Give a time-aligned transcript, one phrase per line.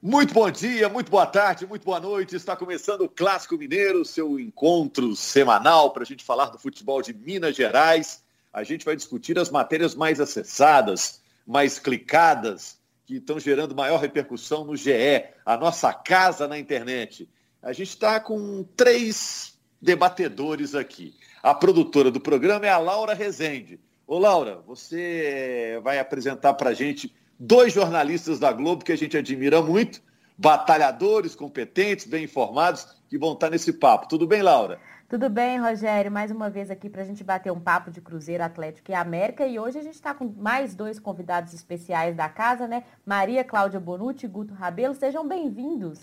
[0.00, 2.36] Muito bom dia, muito boa tarde, muito boa noite.
[2.36, 7.12] Está começando o Clássico Mineiro, seu encontro semanal para a gente falar do futebol de
[7.12, 8.22] Minas Gerais.
[8.52, 14.64] A gente vai discutir as matérias mais acessadas, mais clicadas, que estão gerando maior repercussão
[14.64, 17.28] no GE, a nossa casa na internet.
[17.60, 21.12] A gente está com três debatedores aqui.
[21.42, 23.80] A produtora do programa é a Laura Rezende.
[24.06, 29.16] Ô Laura, você vai apresentar para a gente dois jornalistas da Globo que a gente
[29.16, 30.02] admira muito,
[30.36, 34.08] batalhadores, competentes, bem informados, que vão estar nesse papo.
[34.08, 34.80] Tudo bem, Laura?
[35.08, 36.12] Tudo bem, Rogério?
[36.12, 39.46] Mais uma vez aqui para a gente bater um papo de Cruzeiro Atlético e América.
[39.46, 42.84] E hoje a gente está com mais dois convidados especiais da casa, né?
[43.06, 44.94] Maria Cláudia Bonucci e Guto Rabelo.
[44.94, 45.98] Sejam bem-vindos.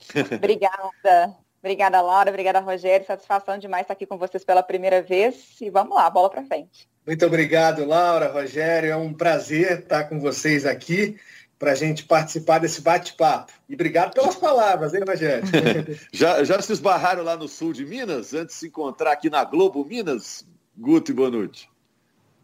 [0.34, 1.36] Obrigada.
[1.60, 2.30] Obrigada, Laura.
[2.30, 3.06] Obrigada, Rogério.
[3.06, 5.60] Satisfação demais estar aqui com vocês pela primeira vez.
[5.60, 6.88] E vamos lá, bola para frente.
[7.06, 8.90] Muito obrigado, Laura, Rogério.
[8.90, 11.16] É um prazer estar com vocês aqui
[11.58, 13.52] para a gente participar desse bate-papo.
[13.68, 15.44] E obrigado pelas palavras, hein, Rogério?
[16.12, 19.42] já, já se esbarraram lá no sul de Minas, antes de se encontrar aqui na
[19.44, 21.68] Globo Minas, Guto e Bonucci?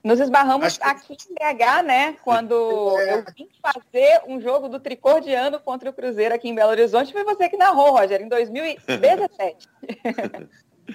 [0.04, 0.84] Nos esbarramos que...
[0.84, 2.16] aqui em BH, né?
[2.22, 2.54] Quando
[2.98, 3.14] é.
[3.14, 6.72] eu vim fazer um jogo do Tricor de Ano contra o Cruzeiro aqui em Belo
[6.72, 7.10] Horizonte.
[7.10, 9.66] Foi você que narrou, Rogério, em 2017.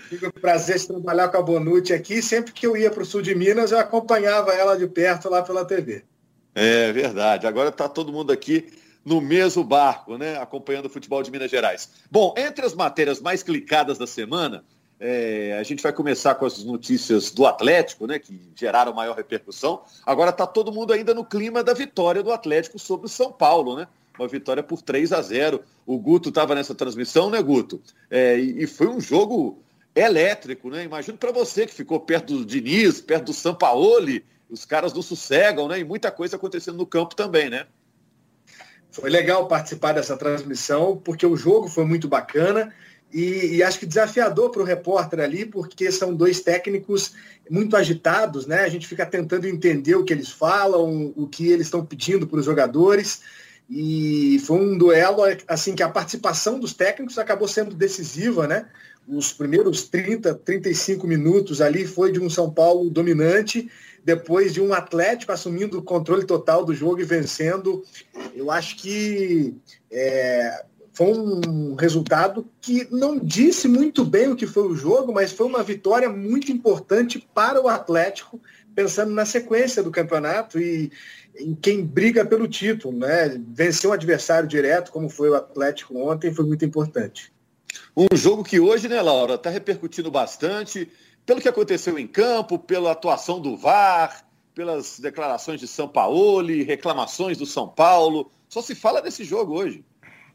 [0.08, 2.22] Tive o prazer de trabalhar com a Bonucci aqui.
[2.22, 5.42] Sempre que eu ia para o sul de Minas, eu acompanhava ela de perto lá
[5.42, 6.06] pela TV.
[6.54, 7.48] É verdade.
[7.48, 8.72] Agora está todo mundo aqui
[9.04, 10.38] no mesmo barco, né?
[10.38, 11.90] Acompanhando o futebol de Minas Gerais.
[12.12, 14.64] Bom, entre as matérias mais clicadas da semana,
[15.00, 18.19] é, a gente vai começar com as notícias do Atlético, né?
[18.19, 19.81] Que geraram maior repercussão.
[20.05, 23.77] Agora está todo mundo ainda no clima da vitória do Atlético sobre o São Paulo,
[23.77, 23.88] né?
[24.17, 25.64] Uma vitória por 3 a 0.
[25.86, 27.81] O Guto estava nessa transmissão, né, Guto?
[28.11, 29.64] É, e, e foi um jogo
[29.95, 30.83] elétrico, né?
[30.83, 35.70] Imagino para você que ficou perto do Diniz, perto do Sampaoli, os caras não sossegam,
[35.70, 35.80] né?
[35.80, 37.67] E muita coisa acontecendo no campo também, né?
[38.92, 42.73] Foi legal participar dessa transmissão, porque o jogo foi muito bacana
[43.12, 47.14] e, e acho que desafiador para o repórter ali, porque são dois técnicos
[47.50, 48.61] muito agitados, né?
[48.61, 52.39] A gente fica tentando entender o que eles falam, o que eles estão pedindo para
[52.39, 53.22] os jogadores.
[53.70, 58.67] E foi um duelo assim que a participação dos técnicos acabou sendo decisiva, né?
[59.10, 63.70] os primeiros 30, 35 minutos ali foi de um São Paulo dominante,
[64.06, 67.83] depois de um Atlético assumindo o controle total do jogo e vencendo.
[68.36, 69.56] Eu acho que
[69.92, 70.64] é,
[70.99, 75.48] foi um resultado que não disse muito bem o que foi o jogo, mas foi
[75.48, 78.37] uma vitória muito importante para o Atlético,
[78.76, 80.92] pensando na sequência do campeonato e
[81.38, 82.98] em quem briga pelo título.
[82.98, 83.42] Né?
[83.48, 87.32] Vencer um adversário direto, como foi o Atlético ontem, foi muito importante.
[87.95, 90.92] Um jogo que hoje, né, Laura, está repercutindo bastante
[91.26, 97.38] pelo que aconteceu em campo, pela atuação do VAR, pelas declarações de São Paulo, reclamações
[97.38, 98.30] do São Paulo.
[98.49, 99.86] Só se fala desse jogo hoje.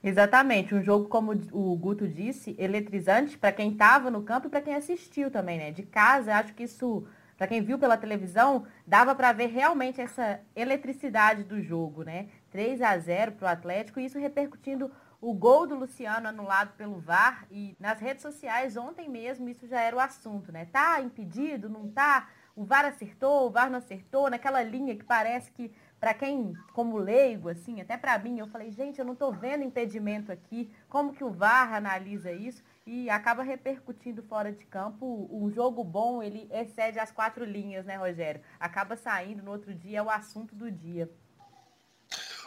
[0.07, 4.61] Exatamente, um jogo, como o Guto disse, eletrizante para quem estava no campo e para
[4.61, 5.71] quem assistiu também, né?
[5.71, 7.07] De casa, acho que isso,
[7.39, 12.29] para quem viu pela televisão, dava para ver realmente essa eletricidade do jogo, né?
[12.51, 14.93] 3 a 0 para o Atlético e isso repercutindo
[15.23, 19.81] o gol do Luciano anulado pelo VAR e nas redes sociais ontem mesmo isso já
[19.81, 20.67] era o assunto, né?
[20.67, 22.29] Tá impedido, não tá?
[22.55, 25.73] O VAR acertou, o VAR não acertou, naquela linha que parece que
[26.05, 29.65] para quem como leigo assim, até para mim, eu falei, gente, eu não tô vendo
[29.65, 30.71] impedimento aqui.
[30.87, 32.63] Como que o VAR analisa isso?
[32.87, 35.27] E acaba repercutindo fora de campo.
[35.33, 38.43] Um jogo bom, ele excede as quatro linhas, né, Rogério?
[38.61, 41.11] Acaba saindo no outro dia, é o assunto do dia.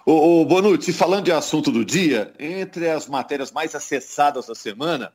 [0.05, 5.11] Ô, ô Bonucci, falando de assunto do dia, entre as matérias mais acessadas da semana,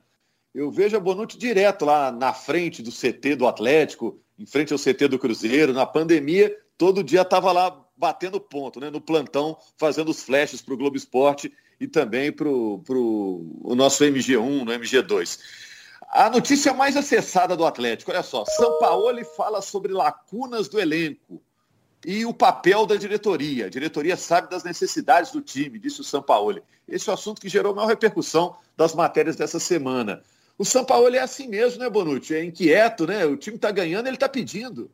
[0.53, 4.79] eu vejo a Bonucci direto lá na frente do CT do Atlético, em frente ao
[4.79, 10.11] CT do Cruzeiro, na pandemia, todo dia estava lá batendo ponto, né, no plantão, fazendo
[10.11, 15.39] os flashes para o Globo Esporte e também para o nosso MG1, no MG2.
[16.09, 21.41] A notícia mais acessada do Atlético, olha só, São Paulo fala sobre lacunas do elenco
[22.05, 23.67] e o papel da diretoria.
[23.67, 26.61] A diretoria sabe das necessidades do time, disse o Sampaoli.
[26.85, 30.21] Esse é o assunto que gerou maior repercussão das matérias dessa semana.
[30.57, 32.35] O Sampaoli é assim mesmo, né, Bonucci?
[32.35, 33.25] É inquieto, né?
[33.25, 34.91] O time está ganhando, ele está pedindo.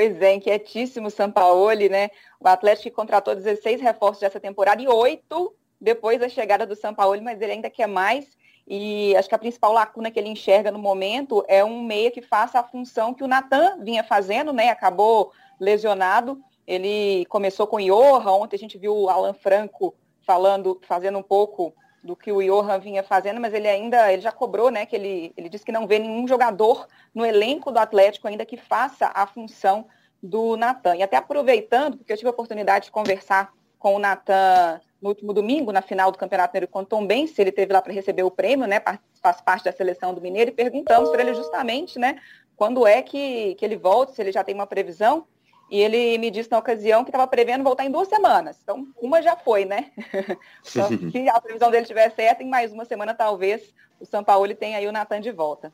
[0.00, 2.08] Pois é, inquietíssimo o Sampaoli, né?
[2.40, 7.38] O Atlético contratou 16 reforços dessa temporada e oito depois da chegada do Sampaoli, mas
[7.38, 8.26] ele ainda quer mais.
[8.66, 12.22] E acho que a principal lacuna que ele enxerga no momento é um meia que
[12.22, 14.70] faça a função que o Natan vinha fazendo, né?
[14.70, 16.40] Acabou lesionado.
[16.66, 21.74] Ele começou com Johan, ontem a gente viu o Alan Franco falando, fazendo um pouco
[22.02, 25.32] do que o Johan vinha fazendo, mas ele ainda, ele já cobrou, né, que ele,
[25.36, 29.26] ele disse que não vê nenhum jogador no elenco do Atlético ainda que faça a
[29.26, 29.86] função
[30.22, 30.96] do Natan.
[30.96, 35.32] E até aproveitando, porque eu tive a oportunidade de conversar com o Natan no último
[35.32, 38.30] domingo, na final do Campeonato Mineiro com Tom Bense, ele teve lá para receber o
[38.30, 38.80] prêmio, né,
[39.22, 42.20] faz parte da seleção do Mineiro, e perguntamos para ele justamente, né,
[42.54, 45.26] quando é que, que ele volta, se ele já tem uma previsão,
[45.70, 48.58] e ele me disse na ocasião que estava prevendo voltar em duas semanas.
[48.62, 49.92] Então, uma já foi, né?
[50.68, 54.52] então, se a previsão dele estiver certa, em mais uma semana, talvez, o São Paulo
[54.54, 55.72] tenha aí o Natan de volta.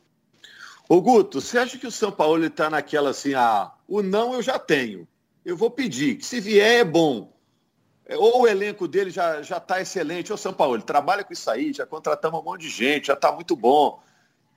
[0.87, 4.41] Ô Guto, você acha que o São Paulo está naquela assim, ah, o não eu
[4.41, 5.07] já tenho.
[5.43, 7.33] Eu vou pedir, que se vier é bom.
[8.09, 11.85] Ou o elenco dele já está excelente, ou São Paulo, trabalha com isso aí, já
[11.85, 13.99] contratamos um monte de gente, já está muito bom.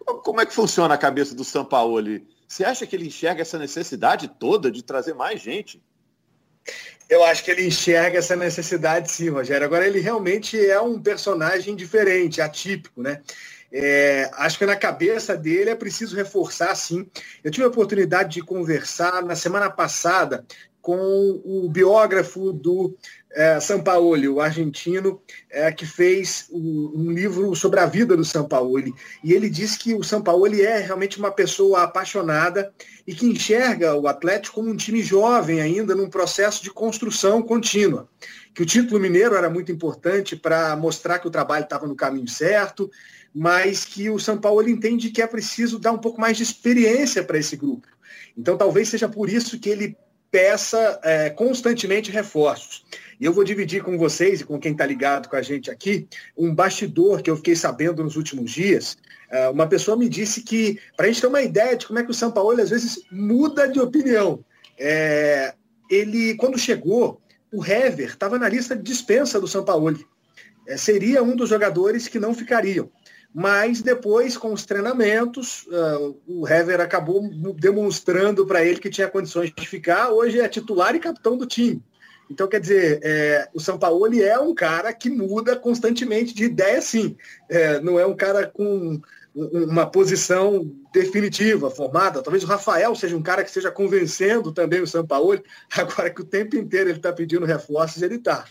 [0.05, 2.21] Como é que funciona a cabeça do São Paulo?
[2.51, 5.81] Você acha que ele enxerga essa necessidade toda de trazer mais gente?
[7.09, 9.65] Eu acho que ele enxerga essa necessidade sim, Rogério.
[9.65, 13.23] Agora, ele realmente é um personagem diferente, atípico, né?
[13.73, 17.09] É, acho que na cabeça dele é preciso reforçar, sim.
[17.45, 20.45] Eu tive a oportunidade de conversar na semana passada
[20.91, 22.97] com o biógrafo do
[23.33, 28.93] é, Sampaoli, o argentino, é, que fez um, um, livro sobre a vida do Sampaoli.
[29.23, 32.73] E ele diz que o Sampaoli é realmente uma pessoa apaixonada
[33.07, 38.09] e que enxerga o Atlético como um time jovem ainda, num processo de construção contínua.
[38.53, 42.27] Que o título mineiro era muito importante para mostrar que o trabalho estava no caminho
[42.27, 42.91] certo,
[43.33, 47.23] mas que o São Paulo entende que é preciso dar um pouco mais de experiência
[47.23, 47.87] para esse grupo.
[48.37, 49.97] Então talvez seja por isso que ele
[50.31, 52.85] peça é, constantemente reforços.
[53.21, 56.09] E eu vou dividir com vocês e com quem está ligado com a gente aqui
[56.37, 58.97] um bastidor que eu fiquei sabendo nos últimos dias.
[59.31, 62.05] É, uma pessoa me disse que, para a gente ter uma ideia de como é
[62.05, 64.45] que o São Paulo às vezes muda de opinião,
[64.79, 65.55] é,
[65.91, 67.21] ele, quando chegou,
[67.53, 69.99] o Hever estava na lista de dispensa do São Paulo.
[70.67, 72.91] É, seria um dos jogadores que não ficariam
[73.35, 77.23] mas depois, com os treinamentos, uh, o Hever acabou
[77.55, 80.11] demonstrando para ele que tinha condições de ficar.
[80.11, 81.83] Hoje é titular e capitão do time.
[82.29, 86.81] Então, quer dizer, é, o São Paulo é um cara que muda constantemente de ideia,
[86.81, 87.17] sim.
[87.49, 89.01] É, não é um cara com
[89.35, 92.23] uma posição definitiva, formada.
[92.23, 95.41] Talvez o Rafael seja um cara que esteja convencendo também o São Paulo.
[95.77, 98.45] Agora que o tempo inteiro ele está pedindo reforços, ele está.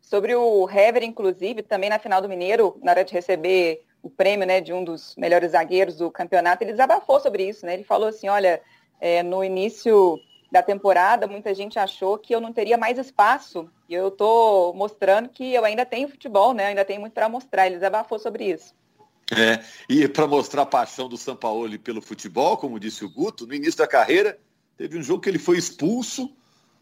[0.00, 4.46] Sobre o Hever, inclusive, também na final do Mineiro, na hora de receber o prêmio
[4.46, 7.72] né, de um dos melhores zagueiros do campeonato, ele desabafou sobre isso, né?
[7.72, 8.60] Ele falou assim, olha,
[9.00, 10.20] é, no início
[10.52, 13.66] da temporada, muita gente achou que eu não teria mais espaço.
[13.88, 16.66] E eu estou mostrando que eu ainda tenho futebol, né?
[16.66, 17.66] Ainda tenho muito para mostrar.
[17.66, 18.74] Ele desabafou sobre isso.
[19.34, 23.54] É, e para mostrar a paixão do Sampaoli pelo futebol, como disse o Guto, no
[23.54, 24.38] início da carreira,
[24.76, 26.30] teve um jogo que ele foi expulso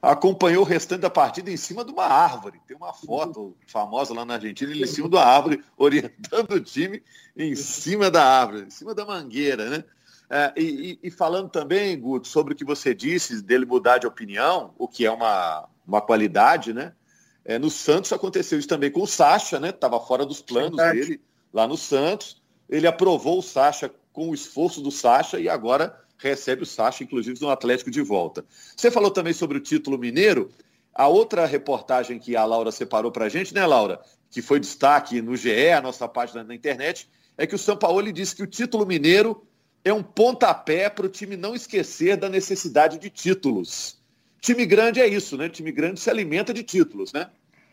[0.02, 2.60] acompanhou o restante da partida em cima de uma árvore.
[2.66, 7.00] Tem uma foto famosa lá na Argentina, ele em cima da árvore, orientando o time
[7.36, 9.84] em cima da árvore, em cima da mangueira, né?
[10.28, 14.74] É, e, e, falando também, Guto, sobre o que você disse dele mudar de opinião,
[14.78, 16.92] o que é uma, uma qualidade, né?
[17.44, 19.68] É, no Santos aconteceu isso também com o Sacha, né?
[19.68, 21.00] Estava fora dos planos Verdade.
[21.00, 21.20] dele
[21.52, 22.42] lá no Santos.
[22.68, 25.96] Ele aprovou o Sacha com o esforço do Sacha e agora
[26.28, 28.44] recebe o Sacha, inclusive, no Atlético de volta.
[28.76, 30.50] Você falou também sobre o título mineiro.
[30.94, 34.00] A outra reportagem que a Laura separou para a gente, né, Laura?
[34.30, 38.12] Que foi destaque no GE, a nossa página na internet, é que o São Paulo
[38.12, 39.46] disse que o título mineiro
[39.84, 44.00] é um pontapé para o time não esquecer da necessidade de títulos.
[44.40, 45.48] Time grande é isso, né?
[45.48, 47.30] Time grande se alimenta de títulos, né?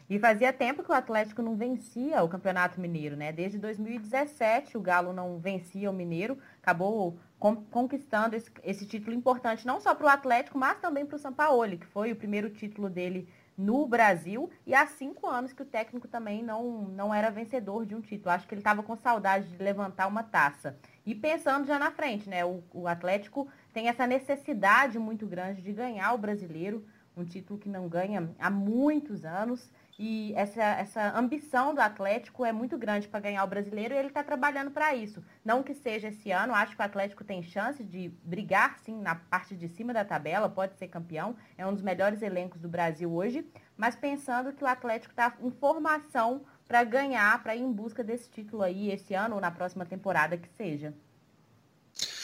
[0.09, 3.31] E fazia tempo que o Atlético não vencia o Campeonato Mineiro, né?
[3.31, 9.79] Desde 2017 o Galo não vencia o Mineiro, acabou conquistando esse, esse, título importante não
[9.79, 13.29] só para o Atlético, mas também para o Sampaoli, que foi o primeiro título dele
[13.57, 17.93] no Brasil e há cinco anos que o técnico também não, não era vencedor de
[17.93, 18.31] um título.
[18.31, 20.77] Acho que ele estava com saudade de levantar uma taça.
[21.05, 22.45] E pensando já na frente, né?
[22.45, 26.85] O, o Atlético tem essa necessidade muito grande de ganhar o brasileiro,
[27.17, 29.69] um título que não ganha há muitos anos.
[30.01, 34.07] E essa, essa ambição do Atlético é muito grande para ganhar o brasileiro e ele
[34.07, 35.21] está trabalhando para isso.
[35.43, 39.15] Não que seja esse ano, acho que o Atlético tem chance de brigar sim na
[39.15, 43.13] parte de cima da tabela, pode ser campeão, é um dos melhores elencos do Brasil
[43.13, 48.01] hoje, mas pensando que o Atlético está em formação para ganhar, para ir em busca
[48.01, 50.93] desse título aí esse ano ou na próxima temporada que seja.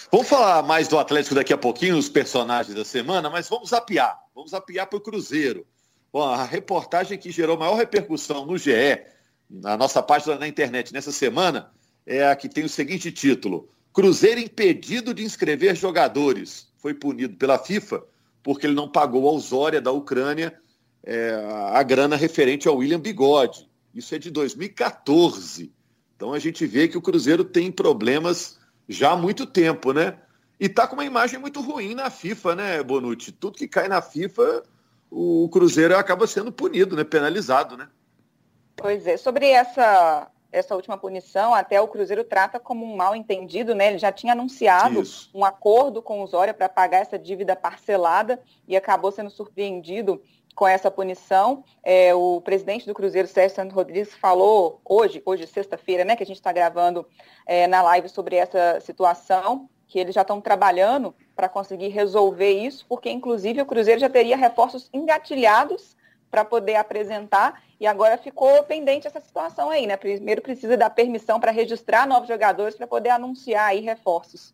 [0.09, 4.17] Vamos falar mais do Atlético daqui a pouquinho, os personagens da semana, mas vamos apiar.
[4.33, 5.67] Vamos apiar para o Cruzeiro.
[6.15, 8.71] Bom, a reportagem que gerou maior repercussão no GE,
[9.49, 11.69] na nossa página na internet nessa semana,
[12.05, 16.69] é a que tem o seguinte título: Cruzeiro impedido de inscrever jogadores.
[16.77, 18.01] Foi punido pela FIFA
[18.41, 20.57] porque ele não pagou ao Zória da Ucrânia
[21.03, 21.33] é,
[21.73, 23.69] a grana referente ao William Bigode.
[23.93, 25.69] Isso é de 2014.
[26.15, 28.57] Então a gente vê que o Cruzeiro tem problemas
[28.87, 30.17] já há muito tempo, né?
[30.57, 33.33] E tá com uma imagem muito ruim na FIFA, né, Bonucci?
[33.33, 34.63] Tudo que cai na FIFA
[35.15, 37.05] o Cruzeiro acaba sendo punido, né?
[37.05, 37.87] penalizado, né?
[38.75, 43.75] Pois é, sobre essa essa última punição, até o Cruzeiro trata como um mal entendido,
[43.75, 43.87] né?
[43.87, 45.29] Ele já tinha anunciado Isso.
[45.33, 50.21] um acordo com o Zória para pagar essa dívida parcelada e acabou sendo surpreendido
[50.55, 51.65] com essa punição.
[51.83, 56.25] É, o presidente do Cruzeiro, Sérgio Santos Rodrigues, falou hoje, hoje sexta-feira, né, que a
[56.25, 57.05] gente está gravando
[57.45, 62.85] é, na live sobre essa situação, que eles já estão trabalhando para conseguir resolver isso,
[62.87, 65.95] porque inclusive o Cruzeiro já teria reforços engatilhados
[66.29, 69.95] para poder apresentar e agora ficou pendente essa situação aí, né?
[69.95, 74.53] Primeiro precisa dar permissão para registrar novos jogadores para poder anunciar aí reforços.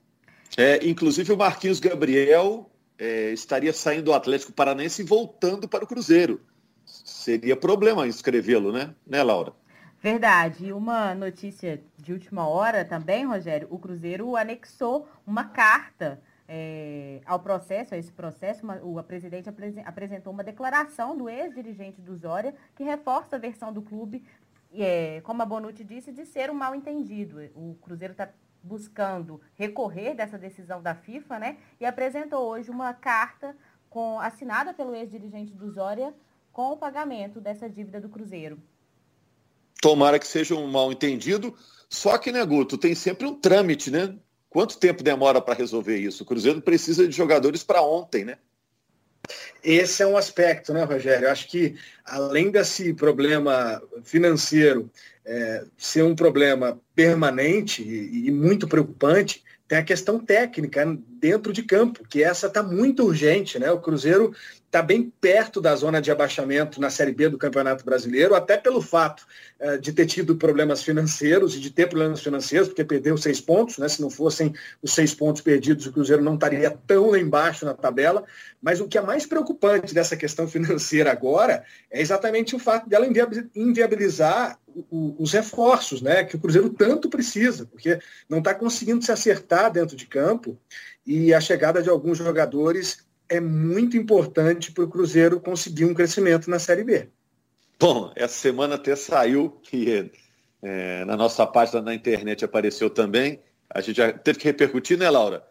[0.57, 2.69] É, inclusive o Marquinhos Gabriel
[2.99, 6.41] é, estaria saindo do Atlético Paranaense e voltando para o Cruzeiro.
[6.85, 8.93] Seria problema inscrevê-lo, né?
[9.07, 9.53] Né, Laura?
[10.01, 10.65] Verdade.
[10.65, 17.39] E uma notícia de última hora também, Rogério, o Cruzeiro anexou uma carta é, ao
[17.39, 19.47] processo, a esse processo, uma, o presidente
[19.85, 24.25] apresentou uma declaração do ex-dirigente do Zória que reforça a versão do clube,
[24.73, 27.39] é, como a Bonucci disse, de ser um mal entendido.
[27.55, 28.27] O Cruzeiro está
[28.63, 31.57] buscando recorrer dessa decisão da FIFA, né?
[31.79, 33.55] E apresentou hoje uma carta
[33.87, 36.11] com, assinada pelo ex-dirigente do Zória
[36.51, 38.59] com o pagamento dessa dívida do Cruzeiro.
[39.81, 41.53] Tomara que seja um mal entendido,
[41.89, 44.15] só que, né, Guto, tem sempre um trâmite, né?
[44.49, 46.23] Quanto tempo demora para resolver isso?
[46.23, 48.37] O Cruzeiro precisa de jogadores para ontem, né?
[49.63, 51.25] Esse é um aspecto, né, Rogério?
[51.25, 54.89] Eu acho que além desse problema financeiro
[55.25, 61.63] é, ser um problema permanente e, e muito preocupante, tem a questão técnica dentro de
[61.63, 63.71] campo, que essa está muito urgente, né?
[63.71, 64.35] O Cruzeiro
[64.71, 68.81] está bem perto da zona de abaixamento na Série B do Campeonato Brasileiro, até pelo
[68.81, 69.27] fato
[69.59, 73.77] uh, de ter tido problemas financeiros e de ter problemas financeiros, porque perdeu seis pontos,
[73.77, 73.89] né?
[73.89, 77.73] Se não fossem os seis pontos perdidos, o Cruzeiro não estaria tão lá embaixo na
[77.73, 78.23] tabela.
[78.61, 83.05] Mas o que é mais preocupante dessa questão financeira agora é exatamente o fato dela
[83.53, 84.57] inviabilizar
[84.89, 86.23] os reforços, né?
[86.23, 87.99] Que o Cruzeiro tanto precisa, porque
[88.29, 90.57] não está conseguindo se acertar dentro de campo
[91.05, 96.49] e a chegada de alguns jogadores é muito importante para o Cruzeiro conseguir um crescimento
[96.49, 97.07] na Série B.
[97.79, 100.11] Bom, essa semana até saiu, que
[100.61, 105.09] é, na nossa página na internet apareceu também, a gente já teve que repercutir, né,
[105.09, 105.47] Laura?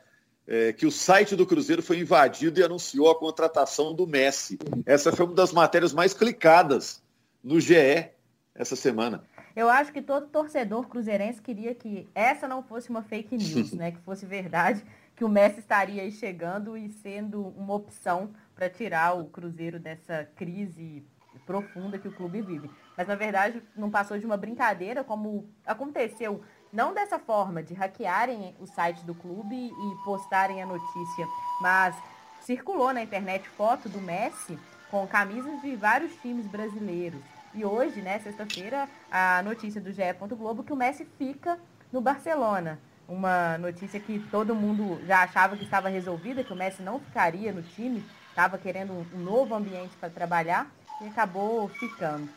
[0.46, 4.58] É, que o site do Cruzeiro foi invadido e anunciou a contratação do Messi.
[4.84, 7.02] Essa foi uma das matérias mais clicadas
[7.42, 8.10] no GE
[8.54, 9.24] essa semana.
[9.56, 13.92] Eu acho que todo torcedor cruzeirense queria que essa não fosse uma fake news, né?
[13.92, 14.84] Que fosse verdade
[15.20, 20.26] que o Messi estaria aí chegando e sendo uma opção para tirar o Cruzeiro dessa
[20.34, 21.04] crise
[21.44, 22.70] profunda que o clube vive.
[22.96, 28.56] Mas na verdade não passou de uma brincadeira, como aconteceu não dessa forma de hackearem
[28.58, 31.28] o site do clube e postarem a notícia,
[31.60, 31.94] mas
[32.40, 34.58] circulou na internet foto do Messi
[34.90, 37.20] com camisas de vários times brasileiros.
[37.52, 40.00] E hoje, né, sexta-feira, a notícia do GE.
[40.30, 41.60] Globo que o Messi fica
[41.92, 46.80] no Barcelona uma notícia que todo mundo já achava que estava resolvida, que o Messi
[46.80, 50.70] não ficaria no time, estava querendo um novo ambiente para trabalhar
[51.02, 52.28] e acabou ficando.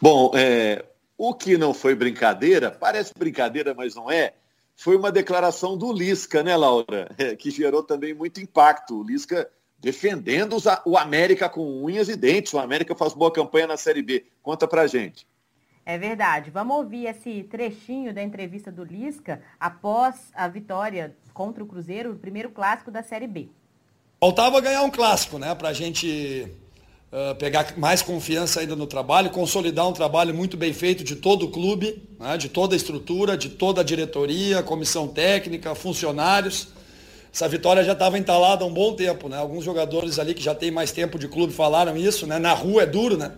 [0.00, 0.84] Bom, é,
[1.16, 4.34] o que não foi brincadeira, parece brincadeira, mas não é,
[4.76, 7.08] foi uma declaração do Lisca, né, Laura?
[7.16, 9.00] É, que gerou também muito impacto.
[9.00, 12.52] O Lisca defendendo o América com unhas e dentes.
[12.52, 14.26] O América faz boa campanha na Série B.
[14.42, 15.26] Conta pra gente.
[15.86, 16.50] É verdade.
[16.50, 22.16] Vamos ouvir esse trechinho da entrevista do Lisca após a vitória contra o Cruzeiro, o
[22.16, 23.48] primeiro clássico da Série B.
[24.18, 25.54] Faltava ganhar um clássico, né?
[25.54, 26.50] Para a gente
[27.12, 31.46] uh, pegar mais confiança ainda no trabalho, consolidar um trabalho muito bem feito de todo
[31.46, 32.36] o clube, né?
[32.36, 36.66] de toda a estrutura, de toda a diretoria, comissão técnica, funcionários.
[37.32, 39.36] Essa vitória já estava entalada há um bom tempo, né?
[39.36, 42.40] Alguns jogadores ali que já têm mais tempo de clube falaram isso, né?
[42.40, 43.36] Na rua é duro, né?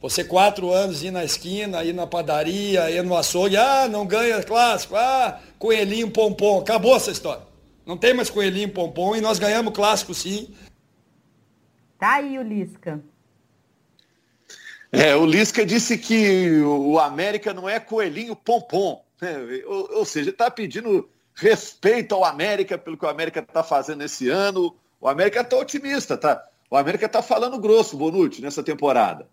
[0.00, 4.42] Você quatro anos ir na esquina, ir na padaria, ir no açougue, ah, não ganha
[4.42, 6.60] clássico, ah, coelhinho pompom.
[6.60, 7.42] Acabou essa história.
[7.84, 10.54] Não tem mais coelhinho pompom e nós ganhamos clássico sim.
[11.98, 13.02] Tá aí o Lisca.
[14.92, 19.04] É, o Lisca disse que o América não é coelhinho pompom.
[19.20, 19.62] Né?
[19.66, 24.28] Ou, ou seja, está pedindo respeito ao América pelo que o América está fazendo esse
[24.28, 24.76] ano.
[25.00, 26.42] O América está otimista, tá?
[26.70, 29.28] O América está falando grosso, Bonucci, nessa temporada.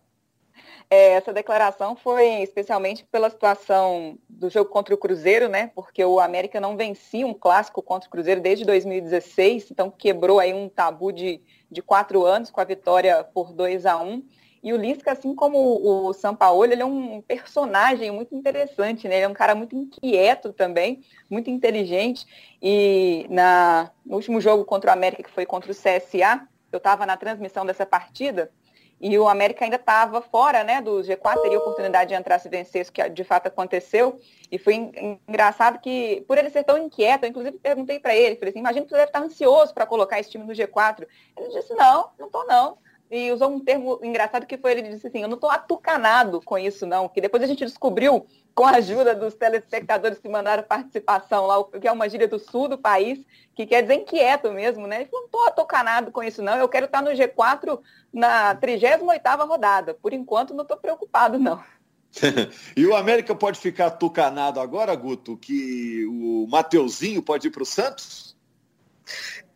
[0.89, 5.72] É, essa declaração foi especialmente pela situação do jogo contra o Cruzeiro, né?
[5.74, 10.54] Porque o América não vencia um clássico contra o Cruzeiro desde 2016, então quebrou aí
[10.54, 14.24] um tabu de, de quatro anos com a vitória por 2 a 1 um.
[14.65, 19.18] E o Lisca, assim como o Sampaoli, ele é um personagem muito interessante, né?
[19.18, 22.25] Ele é um cara muito inquieto também, muito inteligente.
[22.60, 27.06] E na, no último jogo contra o América, que foi contra o CSA, eu estava
[27.06, 28.51] na transmissão dessa partida,
[29.00, 32.92] e o América ainda estava fora né, do G4, teria oportunidade de entrar se vencesse,
[32.92, 34.20] que de fato aconteceu.
[34.52, 34.92] E foi
[35.28, 38.86] engraçado que, por ele ser tão inquieto, eu inclusive perguntei para ele, falei assim, imagina
[38.86, 41.06] que você deve estar ansioso para colocar esse time no G4.
[41.38, 42.78] Ele disse, não, não estou não
[43.10, 46.58] e usou um termo engraçado que foi, ele disse assim, eu não estou atucanado com
[46.58, 51.46] isso não, que depois a gente descobriu, com a ajuda dos telespectadores que mandaram participação
[51.46, 53.20] lá, que é uma gíria do sul do país,
[53.54, 54.98] que quer dizer inquieto mesmo, né?
[55.02, 57.80] Ele falou, não estou atucanado com isso não, eu quero estar no G4
[58.14, 61.62] na 38ª rodada, por enquanto não estou preocupado não.
[62.76, 67.66] e o América pode ficar atucanado agora, Guto, que o Mateuzinho pode ir para o
[67.66, 68.36] Santos?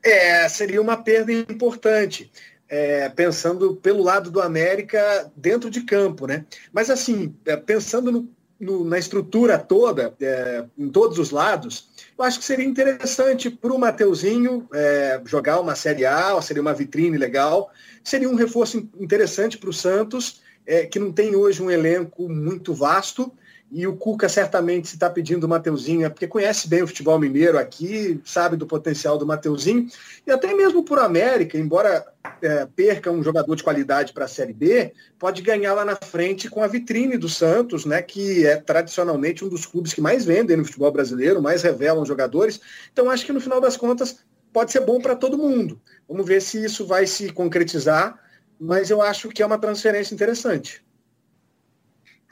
[0.03, 2.31] É, seria uma perda importante
[2.69, 6.45] é, pensando pelo lado do América dentro de campo, né?
[6.71, 12.23] Mas assim, é, pensando no, no, na estrutura toda, é, em todos os lados, eu
[12.23, 17.17] acho que seria interessante para o Mateuzinho é, jogar uma Série A, seria uma vitrine
[17.17, 17.71] legal,
[18.03, 22.73] seria um reforço interessante para o Santos, é, que não tem hoje um elenco muito
[22.73, 23.31] vasto,
[23.71, 27.19] e o Cuca certamente se está pedindo o Mateuzinho, é porque conhece bem o futebol
[27.19, 29.87] mineiro aqui, sabe do potencial do Mateuzinho,
[30.25, 32.05] e até mesmo por América, embora
[32.41, 36.49] é, perca um jogador de qualidade para a Série B, pode ganhar lá na frente
[36.49, 40.57] com a vitrine do Santos, né, que é tradicionalmente um dos clubes que mais vendem
[40.57, 42.59] no futebol brasileiro, mais revelam jogadores.
[42.91, 45.79] Então acho que no final das contas pode ser bom para todo mundo.
[46.07, 48.19] Vamos ver se isso vai se concretizar,
[48.59, 50.83] mas eu acho que é uma transferência interessante.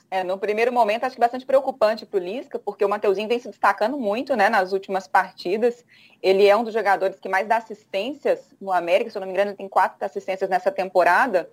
[0.10, 3.40] É, no primeiro momento, acho que bastante preocupante para o Lisca, porque o Mateuzinho vem
[3.40, 5.84] se destacando muito né, nas últimas partidas.
[6.24, 9.34] Ele é um dos jogadores que mais dá assistências no América, se eu não me
[9.34, 11.50] engano, ele tem quatro assistências nessa temporada.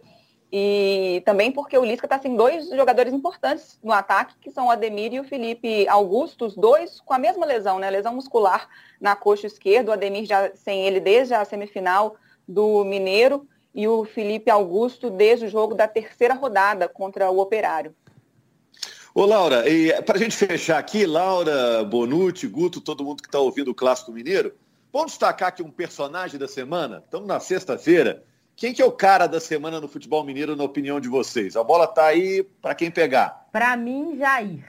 [0.52, 4.70] E também porque o Lisca está sem dois jogadores importantes no ataque, que são o
[4.70, 7.90] Ademir e o Felipe Augusto, os dois com a mesma lesão, né?
[7.90, 8.68] Lesão muscular
[9.00, 12.14] na coxa esquerda, o Ademir já sem ele desde a semifinal
[12.46, 17.92] do Mineiro e o Felipe Augusto desde o jogo da terceira rodada contra o Operário.
[19.16, 19.62] Ô, Laura,
[20.04, 24.10] para a gente fechar aqui, Laura, Bonucci, Guto, todo mundo que está ouvindo o Clássico
[24.10, 24.52] Mineiro,
[24.92, 27.00] vamos destacar aqui um personagem da semana?
[27.04, 28.24] Estamos na sexta-feira.
[28.56, 31.54] Quem que é o cara da semana no futebol mineiro, na opinião de vocês?
[31.54, 33.46] A bola está aí para quem pegar.
[33.52, 34.64] Para mim, Jair.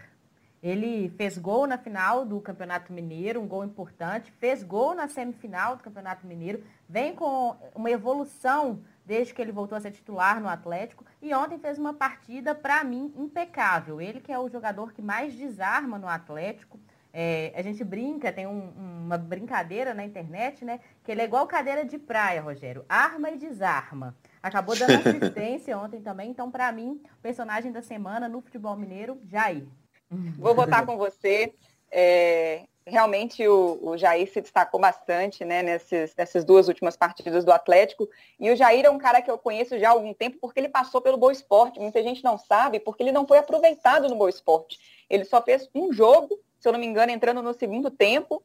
[0.66, 5.76] Ele fez gol na final do Campeonato Mineiro, um gol importante, fez gol na semifinal
[5.76, 10.50] do Campeonato Mineiro, vem com uma evolução desde que ele voltou a ser titular no
[10.50, 11.06] Atlético.
[11.22, 14.02] E ontem fez uma partida, para mim, impecável.
[14.02, 16.80] Ele que é o jogador que mais desarma no Atlético.
[17.14, 18.72] É, a gente brinca, tem um,
[19.06, 20.80] uma brincadeira na internet, né?
[21.04, 22.84] Que ele é igual cadeira de praia, Rogério.
[22.90, 24.16] Arma e desarma.
[24.42, 26.32] Acabou dando assistência ontem também.
[26.32, 29.68] Então, para mim, personagem da semana no futebol mineiro, Jair.
[30.38, 31.54] Vou votar com você.
[31.92, 37.52] É, realmente o, o, Jair se destacou bastante né, nesses, nessas duas últimas partidas do
[37.52, 38.08] Atlético.
[38.40, 40.70] E o Jair é um cara que eu conheço já há algum tempo porque ele
[40.70, 41.80] passou pelo Boa Esporte.
[41.80, 44.80] Muita gente não sabe porque ele não foi aproveitado no Boa Esporte.
[45.10, 48.44] Ele só fez um jogo, se eu não me engano, entrando no segundo tempo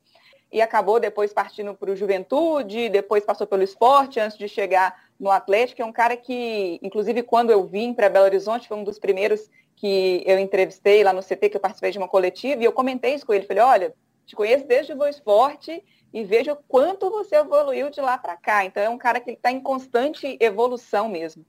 [0.53, 5.31] e acabou depois partindo para o Juventude, depois passou pelo esporte antes de chegar no
[5.31, 5.83] Atlético.
[5.83, 9.49] É um cara que, inclusive, quando eu vim para Belo Horizonte, foi um dos primeiros
[9.81, 13.15] que eu entrevistei lá no CT, que eu participei de uma coletiva, e eu comentei
[13.15, 13.47] isso com ele.
[13.47, 13.95] Falei, olha,
[14.27, 18.63] te conheço desde o Boa Esporte e vejo quanto você evoluiu de lá para cá.
[18.63, 21.47] Então é um cara que está em constante evolução mesmo.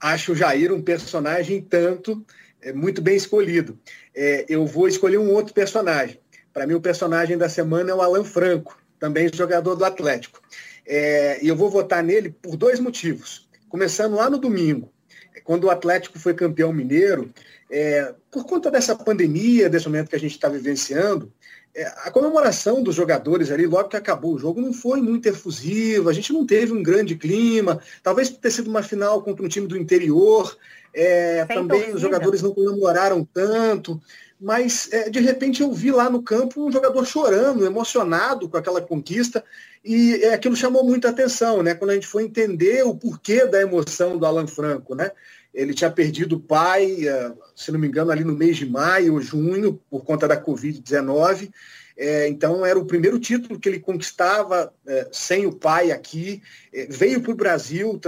[0.00, 2.24] Acho o Jair um personagem tanto
[2.62, 3.76] é, muito bem escolhido.
[4.14, 6.20] É, eu vou escolher um outro personagem.
[6.52, 10.40] Para mim, o personagem da semana é o Alan Franco, também jogador do Atlético.
[10.86, 13.48] É, e eu vou votar nele por dois motivos.
[13.68, 14.92] Começando lá no domingo,
[15.48, 17.32] quando o Atlético foi campeão mineiro,
[17.70, 21.32] é, por conta dessa pandemia, desse momento que a gente está vivenciando,
[21.74, 26.10] é, a comemoração dos jogadores ali, logo que acabou o jogo, não foi muito efusiva,
[26.10, 29.66] a gente não teve um grande clima, talvez ter sido uma final contra um time
[29.66, 30.54] do interior,
[30.92, 31.96] é, também torcida.
[31.96, 33.98] os jogadores não comemoraram tanto,
[34.38, 38.82] mas é, de repente eu vi lá no campo um jogador chorando, emocionado com aquela
[38.82, 39.42] conquista,
[39.82, 41.74] e é, aquilo chamou muita atenção, né?
[41.74, 45.10] Quando a gente foi entender o porquê da emoção do Alan Franco, né?
[45.58, 49.14] Ele tinha perdido o pai, é, se não me engano, ali no mês de maio
[49.14, 51.50] ou junho, por conta da Covid-19.
[51.96, 56.40] É, então, era o primeiro título que ele conquistava é, sem o pai aqui.
[56.72, 58.00] É, veio para o Brasil,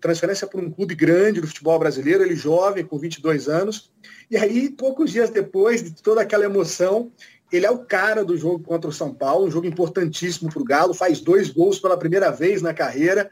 [0.00, 3.92] transferência para um clube grande do futebol brasileiro, ele jovem, com 22 anos.
[4.28, 7.12] E aí, poucos dias depois de toda aquela emoção,
[7.52, 10.64] ele é o cara do jogo contra o São Paulo, um jogo importantíssimo para o
[10.64, 13.30] Galo, faz dois gols pela primeira vez na carreira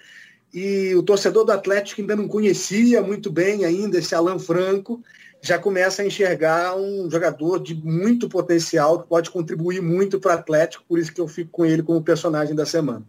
[0.53, 5.03] e o torcedor do Atlético ainda não conhecia muito bem ainda esse Alan Franco,
[5.43, 10.39] já começa a enxergar um jogador de muito potencial que pode contribuir muito para o
[10.39, 13.05] Atlético, por isso que eu fico com ele como personagem da semana.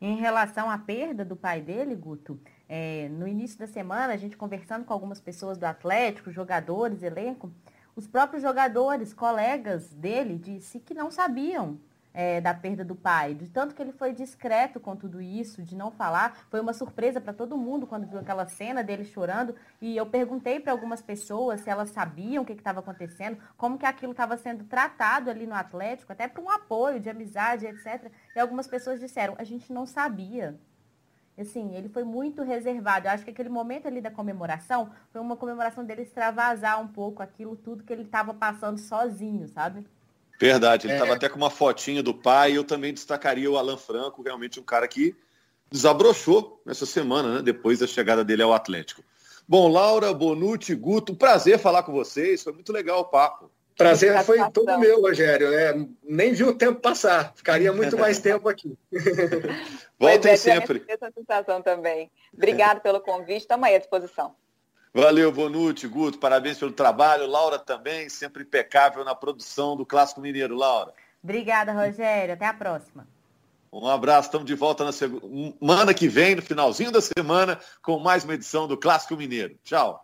[0.00, 4.38] Em relação à perda do pai dele, Guto, É, no início da semana, a gente
[4.38, 7.52] conversando com algumas pessoas do Atlético, jogadores, elenco,
[7.94, 11.78] os próprios jogadores, colegas dele, disse que não sabiam
[12.14, 15.74] é, da perda do pai, de tanto que ele foi discreto com tudo isso, de
[15.74, 16.46] não falar.
[16.48, 19.56] Foi uma surpresa para todo mundo quando viu aquela cena dele chorando.
[19.82, 23.84] E eu perguntei para algumas pessoas se elas sabiam o que estava acontecendo, como que
[23.84, 28.10] aquilo estava sendo tratado ali no Atlético, até para um apoio de amizade, etc.
[28.34, 30.56] E algumas pessoas disseram, a gente não sabia.
[31.36, 33.08] Assim, ele foi muito reservado.
[33.08, 37.20] Eu acho que aquele momento ali da comemoração foi uma comemoração dele extravasar um pouco
[37.24, 39.84] aquilo tudo que ele estava passando sozinho, sabe?
[40.40, 41.14] Verdade, ele estava é.
[41.14, 42.56] até com uma fotinha do pai.
[42.56, 45.16] Eu também destacaria o Alan Franco, realmente um cara que
[45.70, 49.02] desabrochou nessa semana, né, depois da chegada dele ao Atlético.
[49.46, 52.42] Bom, Laura, Bonucci, Guto, prazer falar com vocês.
[52.42, 53.50] Foi muito legal o papo.
[53.76, 55.52] Prazer foi todo meu, Rogério.
[55.52, 57.32] É, nem vi o tempo passar.
[57.34, 58.78] Ficaria muito mais tempo aqui.
[59.98, 60.84] Voltem é, sempre.
[60.86, 62.10] Essa sensação também.
[62.32, 63.40] Obrigado pelo convite.
[63.40, 64.34] Estamos aí à disposição.
[64.96, 67.26] Valeu, Bonucci, Guto, parabéns pelo trabalho.
[67.26, 70.54] Laura também, sempre impecável na produção do Clássico Mineiro.
[70.54, 70.94] Laura.
[71.20, 72.34] Obrigada, Rogério.
[72.34, 73.04] Até a próxima.
[73.72, 78.22] Um abraço, estamos de volta na semana que vem, no finalzinho da semana, com mais
[78.22, 79.58] uma edição do Clássico Mineiro.
[79.64, 80.03] Tchau.